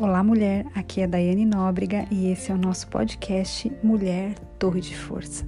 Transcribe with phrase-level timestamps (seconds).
[0.00, 0.64] Olá, mulher.
[0.76, 5.44] Aqui é Daiane Nóbrega e esse é o nosso podcast Mulher Torre de Força.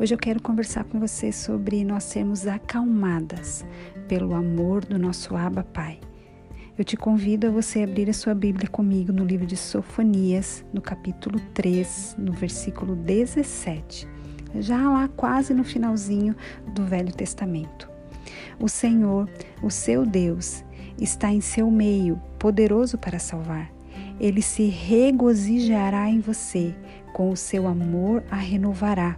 [0.00, 3.62] Hoje eu quero conversar com você sobre nós sermos acalmadas
[4.08, 6.00] pelo amor do nosso Abba Pai.
[6.78, 10.80] Eu te convido a você abrir a sua Bíblia comigo no livro de Sofonias, no
[10.80, 14.08] capítulo 3, no versículo 17,
[14.60, 16.34] já lá quase no finalzinho
[16.74, 17.86] do Velho Testamento.
[18.58, 19.28] O Senhor,
[19.62, 20.64] o seu Deus,
[20.98, 23.74] está em seu meio, poderoso para salvar.
[24.20, 26.74] Ele se regozijará em você,
[27.12, 29.16] com o seu amor a renovará.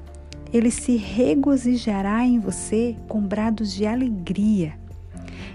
[0.52, 4.74] Ele se regozijará em você com brados de alegria.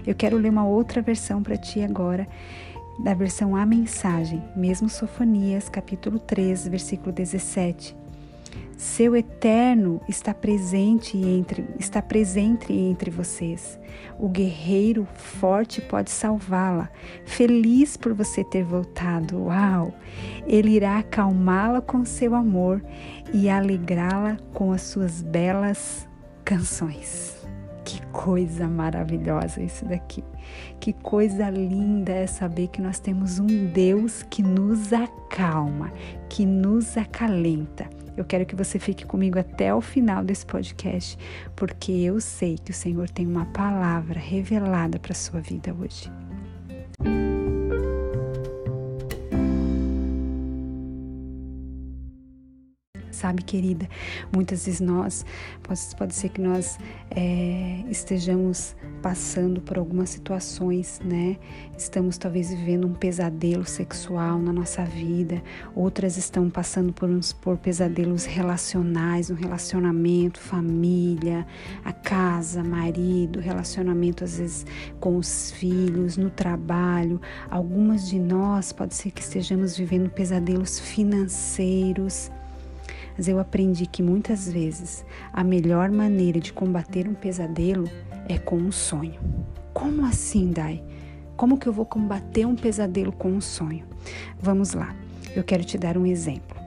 [0.06, 2.26] Eu quero ler uma outra versão para ti agora,
[3.02, 8.01] da versão A Mensagem, mesmo Sofonias, capítulo 3, versículo 17.
[8.76, 13.78] Seu eterno está presente entre está presente entre vocês.
[14.18, 16.90] O guerreiro forte pode salvá-la.
[17.24, 19.44] Feliz por você ter voltado.
[19.44, 19.94] Uau!
[20.46, 22.84] Ele irá acalmá-la com seu amor
[23.32, 26.08] e alegrá-la com as suas belas
[26.44, 27.40] canções.
[27.84, 30.24] Que coisa maravilhosa isso daqui.
[30.80, 35.92] Que coisa linda é saber que nós temos um Deus que nos acalma,
[36.28, 38.01] que nos acalenta.
[38.16, 41.18] Eu quero que você fique comigo até o final desse podcast,
[41.56, 46.10] porque eu sei que o Senhor tem uma palavra revelada para a sua vida hoje.
[53.12, 53.88] Sabe, querida?
[54.34, 55.24] Muitas vezes nós,
[55.62, 56.78] pode, pode ser que nós
[57.10, 61.36] é, estejamos passando por algumas situações, né?
[61.76, 65.42] Estamos talvez vivendo um pesadelo sexual na nossa vida,
[65.74, 71.46] outras estão passando por, uns, por pesadelos relacionais, um relacionamento, família,
[71.84, 74.66] a casa, marido, relacionamento às vezes
[75.00, 77.20] com os filhos, no trabalho.
[77.50, 82.30] Algumas de nós pode ser que estejamos vivendo pesadelos financeiros
[83.16, 87.88] mas eu aprendi que muitas vezes a melhor maneira de combater um pesadelo
[88.28, 89.20] é com um sonho.
[89.72, 90.82] Como assim, Dai?
[91.36, 93.84] Como que eu vou combater um pesadelo com um sonho?
[94.40, 94.94] Vamos lá,
[95.34, 96.61] eu quero te dar um exemplo.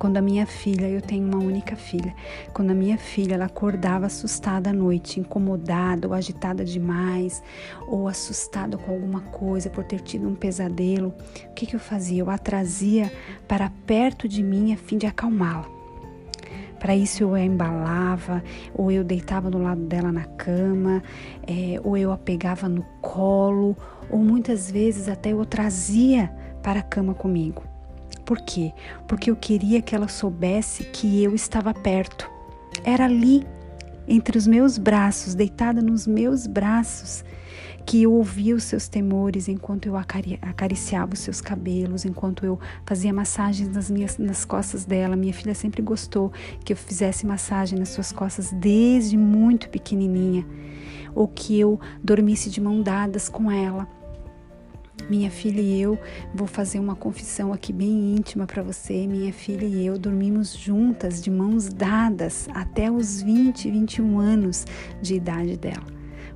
[0.00, 2.14] Quando a minha filha, eu tenho uma única filha,
[2.54, 7.42] quando a minha filha ela acordava assustada à noite, incomodada ou agitada demais,
[7.86, 12.20] ou assustada com alguma coisa por ter tido um pesadelo, o que, que eu fazia?
[12.20, 13.12] Eu a trazia
[13.46, 15.68] para perto de mim a fim de acalmá-la.
[16.78, 18.42] Para isso eu a embalava,
[18.74, 21.02] ou eu deitava do lado dela na cama,
[21.46, 23.76] é, ou eu a pegava no colo,
[24.08, 27.62] ou muitas vezes até eu trazia para a cama comigo.
[28.24, 28.72] Por quê?
[29.08, 32.30] Porque eu queria que ela soubesse que eu estava perto.
[32.84, 33.46] Era ali,
[34.06, 37.24] entre os meus braços, deitada nos meus braços,
[37.86, 43.12] que eu ouvia os seus temores enquanto eu acariciava os seus cabelos, enquanto eu fazia
[43.12, 45.16] massagens nas minhas nas costas dela.
[45.16, 46.30] Minha filha sempre gostou
[46.64, 50.46] que eu fizesse massagem nas suas costas desde muito pequenininha,
[51.14, 53.88] ou que eu dormisse de mão dadas com ela.
[55.10, 55.98] Minha filha e eu,
[56.32, 59.08] vou fazer uma confissão aqui bem íntima para você.
[59.08, 64.64] Minha filha e eu dormimos juntas, de mãos dadas, até os 20, 21 anos
[65.02, 65.84] de idade dela.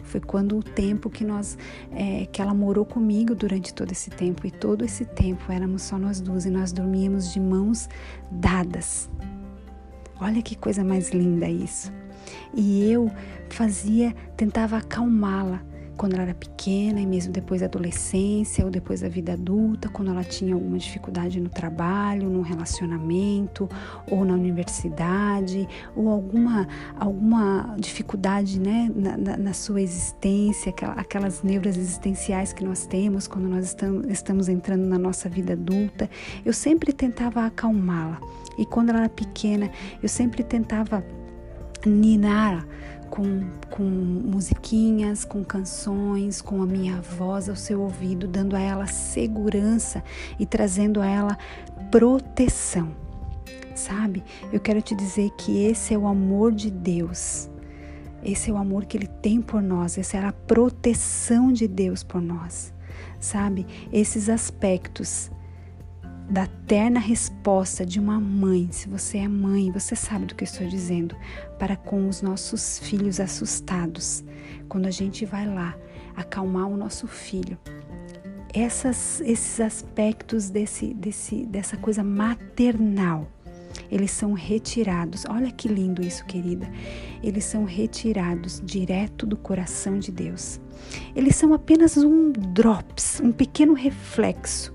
[0.02, 1.56] Foi quando o tempo que nós,
[1.92, 5.96] é, que ela morou comigo durante todo esse tempo e todo esse tempo éramos só
[5.96, 7.88] nós duas e nós dormíamos de mãos
[8.28, 9.08] dadas.
[10.20, 11.92] Olha que coisa mais linda isso.
[12.52, 13.08] E eu
[13.48, 15.62] fazia, tentava acalmá-la
[15.96, 20.10] quando ela era pequena e mesmo depois da adolescência ou depois da vida adulta, quando
[20.10, 23.68] ela tinha alguma dificuldade no trabalho, no relacionamento
[24.10, 26.66] ou na universidade ou alguma,
[26.98, 33.48] alguma dificuldade né, na, na, na sua existência, aquelas neuras existenciais que nós temos quando
[33.48, 36.08] nós estamos, estamos entrando na nossa vida adulta,
[36.44, 38.20] eu sempre tentava acalmá-la.
[38.56, 39.70] E quando ela era pequena,
[40.02, 41.04] eu sempre tentava
[41.88, 42.66] ninar
[43.14, 48.86] com, com musiquinhas, com canções, com a minha voz ao seu ouvido, dando a ela
[48.86, 50.02] segurança
[50.38, 51.38] e trazendo a ela
[51.90, 52.88] proteção.
[53.74, 54.22] Sabe?
[54.52, 57.48] Eu quero te dizer que esse é o amor de Deus.
[58.24, 62.02] Esse é o amor que Ele tem por nós, essa é a proteção de Deus
[62.02, 62.72] por nós.
[63.20, 63.66] Sabe?
[63.92, 65.30] Esses aspectos
[66.28, 70.46] da terna resposta de uma mãe, se você é mãe, você sabe do que eu
[70.46, 71.14] estou dizendo,
[71.58, 74.24] para com os nossos filhos assustados.
[74.68, 75.76] Quando a gente vai lá
[76.16, 77.58] acalmar o nosso filho,
[78.52, 83.28] essas, esses aspectos desse, desse, dessa coisa maternal,
[83.90, 85.24] eles são retirados.
[85.28, 86.70] Olha que lindo isso, querida.
[87.22, 90.60] Eles são retirados direto do coração de Deus.
[91.14, 94.73] Eles são apenas um drops, um pequeno reflexo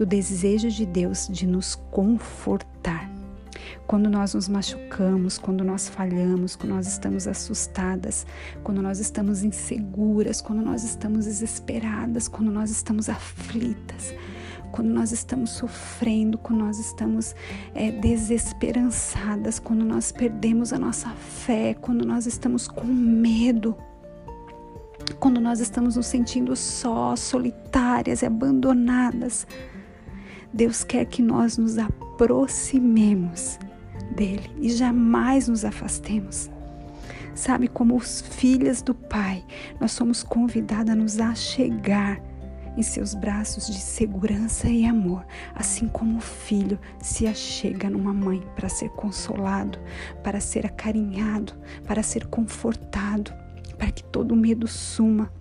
[0.00, 3.06] do desejo de Deus de nos confortar.
[3.86, 8.26] Quando nós nos machucamos, quando nós falhamos, quando nós estamos assustadas,
[8.64, 14.14] quando nós estamos inseguras, quando nós estamos desesperadas, quando nós estamos aflitas,
[14.72, 17.34] quando nós estamos sofrendo, quando nós estamos
[17.74, 23.76] é, desesperançadas, quando nós perdemos a nossa fé, quando nós estamos com medo,
[25.18, 29.46] quando nós estamos nos sentindo só, solitárias e abandonadas.
[30.52, 33.58] Deus quer que nós nos aproximemos
[34.14, 36.50] dele e jamais nos afastemos.
[37.34, 39.44] Sabe, como os filhas do Pai,
[39.80, 42.20] nós somos convidadas a nos achegar
[42.76, 45.24] em seus braços de segurança e amor,
[45.54, 49.78] assim como o filho se achega numa mãe para ser consolado,
[50.22, 51.52] para ser acarinhado,
[51.86, 53.32] para ser confortado,
[53.78, 55.32] para que todo medo suma,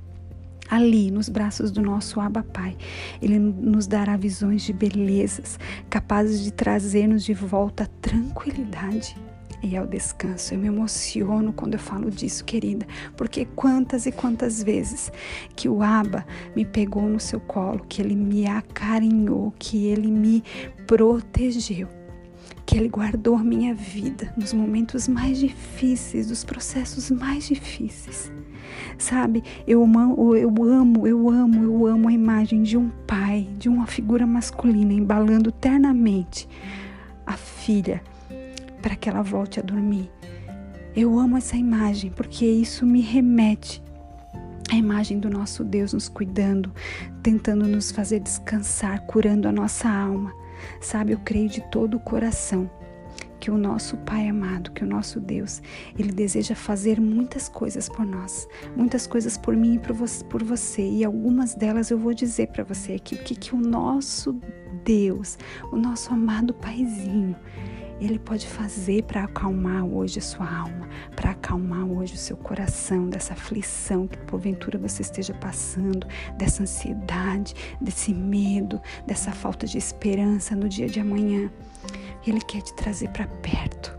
[0.70, 2.78] ali nos braços do nosso Abba Pai.
[3.22, 9.16] Ele nos dará visões de belezas, capazes de trazer-nos de volta a tranquilidade
[9.62, 10.54] e ao descanso.
[10.54, 12.86] Eu me emociono quando eu falo disso, querida,
[13.18, 15.12] porque quantas e quantas vezes
[15.56, 16.26] que o Abba
[16.56, 20.44] me pegou no seu colo, que ele me acarinhou, que ele me
[20.88, 21.88] protegeu
[22.70, 28.32] que Ele guardou minha vida nos momentos mais difíceis, dos processos mais difíceis.
[28.98, 33.70] Sabe, eu amo, eu amo, eu amo, eu amo a imagem de um pai, de
[33.70, 36.48] uma figura masculina embalando ternamente
[37.26, 38.02] a filha
[38.82, 40.12] para que ela volte a dormir.
[40.96, 43.82] Eu amo essa imagem porque isso me remete
[44.72, 46.72] à imagem do nosso Deus nos cuidando,
[47.24, 50.34] tentando nos fazer descansar, curando a nossa alma.
[50.82, 52.70] Sabe, eu creio de todo o coração
[53.40, 55.62] que o nosso Pai amado, que o nosso Deus,
[55.98, 61.04] ele deseja fazer muitas coisas por nós, muitas coisas por mim e por você, e
[61.04, 64.40] algumas delas eu vou dizer para você aqui o que, que o nosso
[64.84, 65.38] Deus,
[65.72, 67.36] o nosso amado Paizinho,
[68.00, 73.10] ele pode fazer para acalmar hoje a sua alma, para acalmar hoje o seu coração
[73.10, 76.08] dessa aflição que porventura você esteja passando,
[76.38, 81.52] dessa ansiedade, desse medo, dessa falta de esperança no dia de amanhã.
[82.26, 83.98] Ele quer te trazer para perto.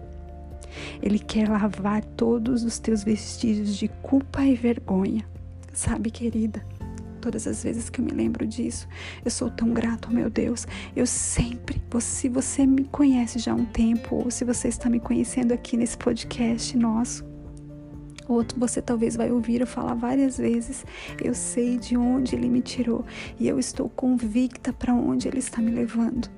[1.03, 5.25] Ele quer lavar todos os teus vestígios de culpa e vergonha.
[5.73, 6.65] Sabe, querida?
[7.21, 8.89] Todas as vezes que eu me lembro disso,
[9.25, 10.67] eu sou tão grato ao meu Deus.
[10.97, 14.99] Eu sempre, se você me conhece já há um tempo, ou se você está me
[14.99, 17.25] conhecendo aqui nesse podcast nosso,
[18.27, 20.85] ou você talvez vai ouvir eu falar várias vezes.
[21.23, 23.05] Eu sei de onde ele me tirou
[23.39, 26.31] e eu estou convicta para onde ele está me levando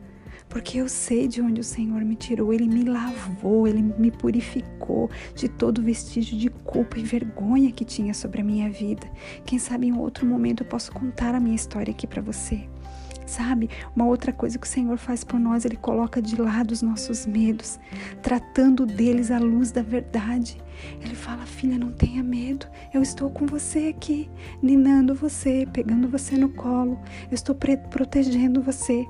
[0.52, 2.52] porque eu sei de onde o Senhor me tirou.
[2.52, 8.12] Ele me lavou, ele me purificou de todo vestígio de culpa e vergonha que tinha
[8.12, 9.10] sobre a minha vida.
[9.46, 12.68] Quem sabe em outro momento eu posso contar a minha história aqui para você.
[13.24, 16.82] Sabe, uma outra coisa que o Senhor faz por nós, Ele coloca de lado os
[16.82, 17.80] nossos medos,
[18.20, 20.58] tratando deles à luz da verdade.
[21.00, 24.28] Ele fala, filha, não tenha medo, eu estou com você aqui,
[24.60, 27.00] ninando você, pegando você no colo,
[27.30, 29.06] eu estou protegendo você.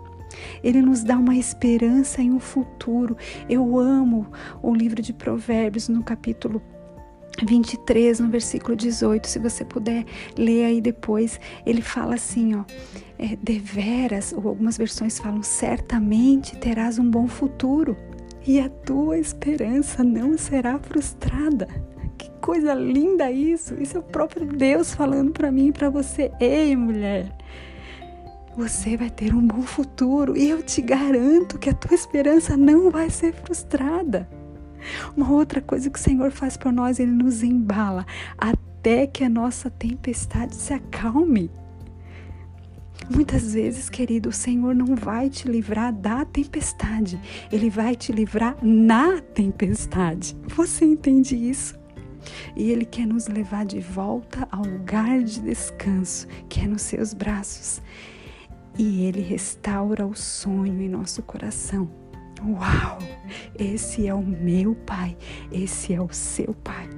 [0.62, 3.16] Ele nos dá uma esperança em um futuro.
[3.48, 4.26] Eu amo
[4.62, 6.62] o livro de Provérbios no capítulo
[7.44, 10.04] 23, no versículo 18, se você puder
[10.36, 12.64] ler aí depois, ele fala assim, ó,
[13.18, 17.96] é, deveras, ou algumas versões falam, certamente terás um bom futuro
[18.46, 21.66] e a tua esperança não será frustrada.
[22.18, 23.74] Que coisa linda isso!
[23.80, 26.30] Isso é o próprio Deus falando para mim e para você.
[26.40, 27.34] Ei, mulher,
[28.56, 32.90] você vai ter um bom futuro e eu te garanto que a tua esperança não
[32.90, 34.28] vai ser frustrada.
[35.16, 38.04] Uma outra coisa que o Senhor faz por nós, ele nos embala
[38.36, 41.50] até que a nossa tempestade se acalme.
[43.08, 47.18] Muitas vezes, querido, o Senhor não vai te livrar da tempestade,
[47.50, 50.36] ele vai te livrar na tempestade.
[50.54, 51.80] Você entende isso?
[52.54, 57.12] E Ele quer nos levar de volta ao lugar de descanso, que é nos seus
[57.12, 57.82] braços
[58.78, 61.90] e Ele restaura o sonho em nosso coração.
[62.44, 62.98] Uau!
[63.58, 65.16] Esse é o meu Pai,
[65.50, 66.88] esse é o seu Pai.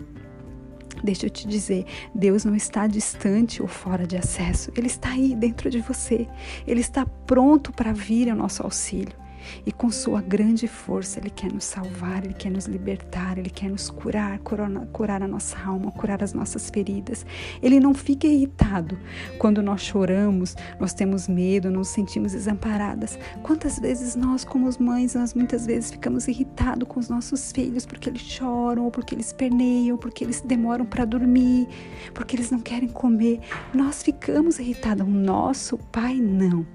[1.03, 5.35] Deixa eu te dizer, Deus não está distante ou fora de acesso, Ele está aí
[5.35, 6.27] dentro de você,
[6.67, 9.24] Ele está pronto para vir ao nosso auxílio.
[9.65, 13.71] E com sua grande força, Ele quer nos salvar, Ele quer nos libertar, Ele quer
[13.71, 17.25] nos curar, curar a nossa alma, curar as nossas feridas.
[17.63, 18.99] Ele não fica irritado
[19.39, 23.19] quando nós choramos, nós temos medo, nos sentimos desamparadas.
[23.43, 28.09] Quantas vezes nós, como mães, nós muitas vezes ficamos irritados com os nossos filhos porque
[28.09, 31.69] eles choram, ou porque eles perneiam, porque eles demoram para dormir,
[32.13, 33.41] porque eles não querem comer.
[33.73, 35.07] Nós ficamos irritados.
[35.07, 36.67] O nosso pai não.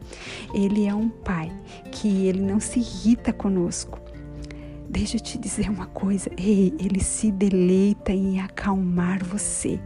[0.54, 1.52] Ele é um pai
[1.92, 4.00] que ele não se irrita conosco.
[4.90, 9.80] Deixa eu te dizer uma coisa, Ei, ele se deleita em acalmar você.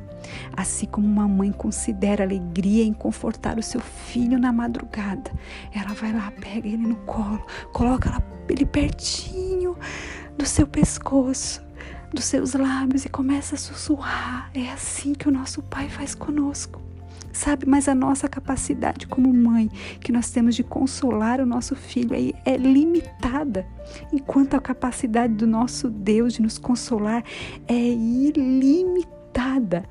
[0.55, 5.29] Assim como uma mãe considera alegria em confortar o seu filho na madrugada,
[5.73, 9.77] ela vai lá, pega ele no colo, coloca ele pertinho
[10.37, 11.61] do seu pescoço,
[12.13, 14.49] dos seus lábios e começa a sussurrar.
[14.53, 16.81] É assim que o nosso Pai faz conosco
[17.33, 17.65] sabe?
[17.67, 22.53] Mas a nossa capacidade como mãe, que nós temos de consolar o nosso filho, é,
[22.53, 23.65] é limitada,
[24.13, 27.23] enquanto a capacidade do nosso Deus de nos consolar
[27.67, 29.83] é ilimitada.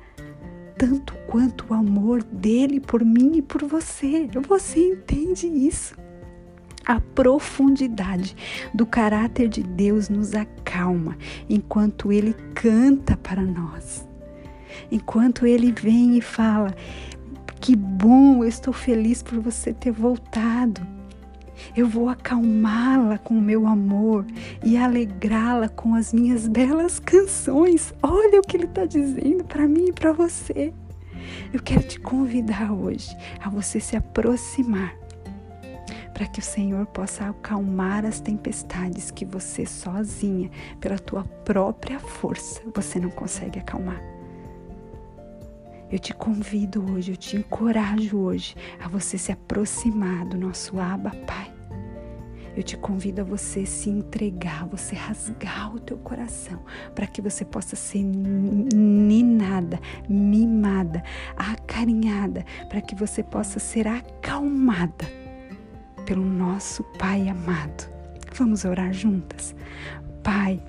[0.77, 4.27] Tanto quanto o amor dele por mim e por você.
[4.47, 5.95] Você entende isso?
[6.85, 8.35] A profundidade
[8.73, 11.17] do caráter de Deus nos acalma
[11.49, 14.05] enquanto ele canta para nós.
[14.91, 16.75] Enquanto ele vem e fala:
[17.63, 20.85] que bom, eu estou feliz por você ter voltado.
[21.73, 24.25] Eu vou acalmá-la com o meu amor
[24.61, 27.93] e alegrá-la com as minhas belas canções.
[28.03, 30.73] Olha o que ele está dizendo para mim e para você.
[31.53, 34.93] Eu quero te convidar hoje a você se aproximar
[36.13, 40.51] para que o Senhor possa acalmar as tempestades que você sozinha,
[40.81, 44.12] pela tua própria força, você não consegue acalmar.
[45.91, 51.11] Eu te convido hoje, eu te encorajo hoje a você se aproximar do nosso Abba
[51.27, 51.53] Pai.
[52.55, 56.59] Eu te convido a você se entregar, você rasgar o teu coração,
[56.93, 61.03] para que você possa ser ninada, mimada,
[61.35, 65.05] acarinhada, para que você possa ser acalmada
[66.05, 67.89] pelo nosso Pai amado.
[68.35, 69.55] Vamos orar juntas?
[70.23, 70.61] Pai,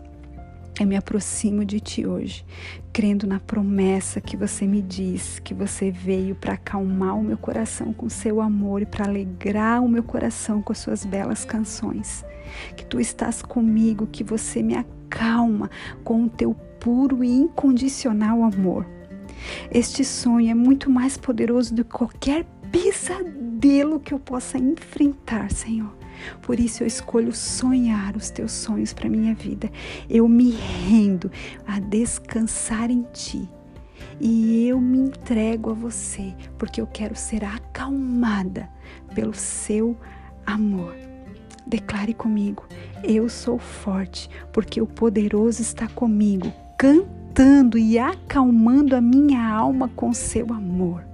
[0.80, 2.44] eu me aproximo de Ti hoje,
[2.92, 7.92] crendo na promessa que você me diz, que você veio para acalmar o meu coração
[7.92, 12.24] com seu amor e para alegrar o meu coração com as suas belas canções.
[12.76, 15.70] Que Tu estás comigo, que você me acalma
[16.02, 18.84] com o Teu puro e incondicional amor.
[19.70, 26.03] Este sonho é muito mais poderoso do que qualquer pesadelo que eu possa enfrentar, Senhor.
[26.42, 29.70] Por isso eu escolho sonhar os teus sonhos para minha vida.
[30.08, 31.30] Eu me rendo
[31.66, 33.48] a descansar em ti.
[34.20, 38.68] E eu me entrego a você, porque eu quero ser acalmada
[39.14, 39.96] pelo seu
[40.46, 40.94] amor.
[41.66, 42.66] Declare comigo:
[43.02, 50.12] Eu sou forte, porque o poderoso está comigo, cantando e acalmando a minha alma com
[50.12, 51.13] seu amor.